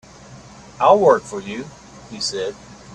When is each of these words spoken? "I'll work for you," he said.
"I'll 0.79 0.97
work 0.97 1.21
for 1.21 1.39
you," 1.39 1.65
he 2.09 2.19
said. 2.19 2.55